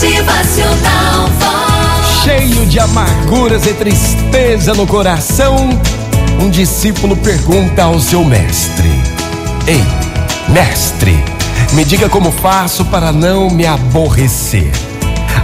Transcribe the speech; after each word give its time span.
Motivacional. 0.00 1.28
Cheio 2.24 2.64
de 2.64 2.80
amarguras 2.80 3.66
e 3.66 3.74
tristeza 3.74 4.72
no 4.72 4.86
coração, 4.86 5.68
um 6.40 6.48
discípulo 6.48 7.14
pergunta 7.18 7.82
ao 7.82 8.00
seu 8.00 8.24
mestre: 8.24 8.88
Ei, 9.66 9.84
mestre, 10.48 11.22
me 11.74 11.84
diga 11.84 12.08
como 12.08 12.32
faço 12.32 12.82
para 12.86 13.12
não 13.12 13.50
me 13.50 13.66
aborrecer. 13.66 14.72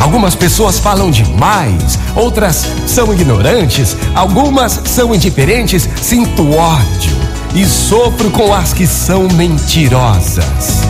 Algumas 0.01 0.35
pessoas 0.35 0.79
falam 0.79 1.11
demais, 1.11 1.99
outras 2.15 2.67
são 2.87 3.13
ignorantes, 3.13 3.95
algumas 4.15 4.81
são 4.87 5.15
indiferentes. 5.15 5.87
Sinto 6.01 6.57
ódio 6.57 7.15
e 7.55 7.67
sofro 7.67 8.31
com 8.31 8.55
as 8.55 8.73
que 8.73 8.87
são 8.87 9.29
mentirosas. 9.35 10.87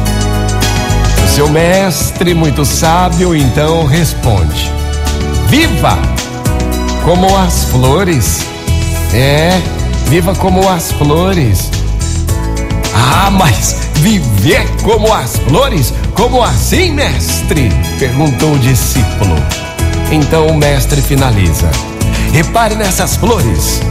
Seu 1.36 1.50
mestre, 1.50 2.32
muito 2.32 2.64
sábio, 2.64 3.36
então 3.36 3.84
responde: 3.84 4.72
Viva 5.48 5.98
como 7.04 7.26
as 7.36 7.64
flores. 7.64 8.40
É, 9.12 9.60
viva 10.06 10.34
como 10.34 10.66
as 10.66 10.92
flores. 10.92 11.70
Ah, 12.94 13.28
mas 13.30 13.76
viver 13.96 14.66
como 14.82 15.12
as 15.12 15.36
flores? 15.36 15.92
Como 16.14 16.42
assim, 16.42 16.92
mestre? 16.92 17.70
perguntou 17.98 18.54
o 18.54 18.58
discípulo. 18.58 19.36
Então 20.10 20.46
o 20.46 20.56
mestre 20.56 21.02
finaliza: 21.02 21.70
Repare 22.32 22.76
nessas 22.76 23.14
flores. 23.14 23.82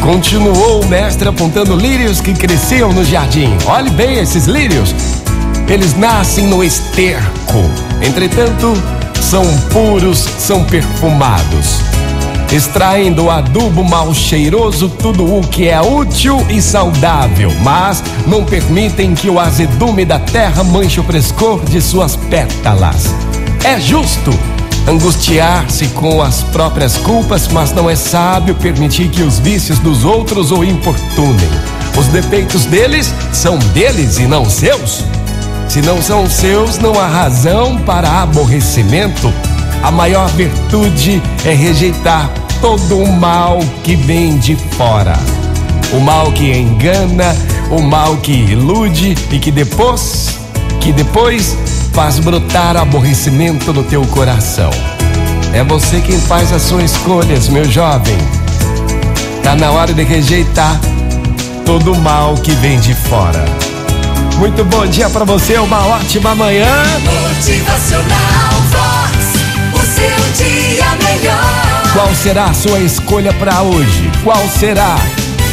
Continuou 0.00 0.80
o 0.80 0.86
mestre 0.86 1.28
apontando 1.28 1.76
lírios 1.76 2.18
que 2.18 2.32
cresciam 2.32 2.94
no 2.94 3.04
jardim. 3.04 3.54
Olhe 3.66 3.90
bem 3.90 4.14
esses 4.20 4.46
lírios. 4.46 4.94
Eles 5.68 5.96
nascem 5.96 6.46
no 6.46 6.62
esterco. 6.62 7.58
Entretanto, 8.00 8.72
são 9.20 9.44
puros, 9.72 10.18
são 10.38 10.64
perfumados. 10.64 11.80
Extraem 12.52 13.12
do 13.12 13.28
adubo 13.28 13.82
mal 13.82 14.14
cheiroso 14.14 14.88
tudo 14.88 15.24
o 15.24 15.40
que 15.40 15.66
é 15.68 15.80
útil 15.80 16.38
e 16.48 16.62
saudável, 16.62 17.52
mas 17.64 18.02
não 18.28 18.44
permitem 18.44 19.14
que 19.14 19.28
o 19.28 19.40
azedume 19.40 20.04
da 20.04 20.20
terra 20.20 20.62
manche 20.62 21.00
o 21.00 21.02
frescor 21.02 21.64
de 21.64 21.82
suas 21.82 22.14
pétalas. 22.14 23.12
É 23.64 23.80
justo 23.80 24.30
angustiar-se 24.86 25.88
com 25.88 26.22
as 26.22 26.44
próprias 26.44 26.96
culpas, 26.96 27.48
mas 27.48 27.72
não 27.72 27.90
é 27.90 27.96
sábio 27.96 28.54
permitir 28.54 29.08
que 29.08 29.24
os 29.24 29.40
vícios 29.40 29.80
dos 29.80 30.04
outros 30.04 30.52
o 30.52 30.62
importunem. 30.62 31.50
Os 31.98 32.06
defeitos 32.06 32.64
deles 32.66 33.12
são 33.32 33.58
deles 33.58 34.18
e 34.18 34.26
não 34.28 34.48
seus. 34.48 35.04
Se 35.68 35.82
não 35.82 36.00
são 36.00 36.28
seus, 36.28 36.78
não 36.78 36.98
há 36.98 37.06
razão 37.06 37.76
para 37.78 38.22
aborrecimento. 38.22 39.32
A 39.82 39.90
maior 39.90 40.28
virtude 40.30 41.22
é 41.44 41.52
rejeitar 41.52 42.30
todo 42.60 42.98
o 42.98 43.12
mal 43.12 43.58
que 43.82 43.94
vem 43.96 44.38
de 44.38 44.56
fora. 44.76 45.16
O 45.92 46.00
mal 46.00 46.32
que 46.32 46.52
engana, 46.52 47.36
o 47.70 47.80
mal 47.80 48.16
que 48.16 48.32
ilude 48.32 49.16
e 49.30 49.38
que 49.38 49.50
depois, 49.50 50.38
que 50.80 50.92
depois 50.92 51.56
faz 51.92 52.18
brotar 52.18 52.76
aborrecimento 52.76 53.72
no 53.72 53.82
teu 53.82 54.04
coração. 54.06 54.70
É 55.52 55.62
você 55.64 56.00
quem 56.00 56.18
faz 56.18 56.52
as 56.52 56.62
suas 56.62 56.92
escolhas, 56.92 57.48
meu 57.48 57.64
jovem. 57.64 58.18
Tá 59.42 59.54
na 59.54 59.70
hora 59.70 59.92
de 59.92 60.02
rejeitar 60.02 60.78
todo 61.64 61.92
o 61.92 62.00
mal 62.00 62.34
que 62.34 62.52
vem 62.52 62.78
de 62.80 62.94
fora. 62.94 63.44
Muito 64.38 64.64
bom 64.66 64.86
dia 64.86 65.08
para 65.08 65.24
você, 65.24 65.56
uma 65.58 65.86
ótima 65.86 66.34
manhã. 66.34 66.66
Motivacional 67.04 68.52
Vox. 68.70 69.16
O 69.72 69.80
seu 69.80 70.44
dia 70.44 70.84
melhor. 71.02 71.92
Qual 71.94 72.14
será 72.14 72.44
a 72.44 72.54
sua 72.54 72.78
escolha 72.80 73.32
para 73.32 73.62
hoje? 73.62 74.10
Qual 74.22 74.46
será? 74.48 74.96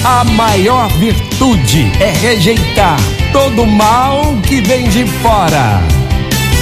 A 0.03 0.25
maior 0.25 0.89
virtude 0.97 1.89
é 2.01 2.11
rejeitar 2.11 2.97
todo 3.31 3.66
mal 3.66 4.35
que 4.44 4.59
vem 4.59 4.89
de 4.89 5.05
fora. 5.21 5.81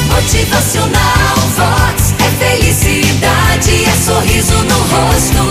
Motivacional 0.08 1.38
Vox. 1.58 2.14
É 2.20 2.58
felicidade, 2.58 3.86
é 3.86 3.96
sorriso 4.06 4.54
no 4.54 4.76
rosto, 4.76 5.51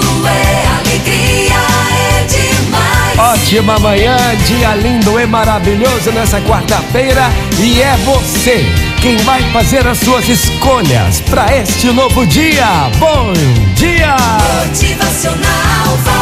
Ótima 3.40 3.78
manhã, 3.78 4.16
dia 4.46 4.74
lindo 4.76 5.18
e 5.18 5.26
maravilhoso 5.26 6.12
nessa 6.12 6.40
quarta-feira 6.42 7.24
e 7.58 7.80
é 7.80 7.96
você 8.04 8.64
quem 9.00 9.16
vai 9.16 9.42
fazer 9.50 9.84
as 9.88 9.98
suas 9.98 10.28
escolhas 10.28 11.20
para 11.22 11.56
este 11.56 11.86
novo 11.90 12.24
dia. 12.26 12.66
Bom 12.98 13.32
dia! 13.74 14.14
Motivacional. 14.66 16.19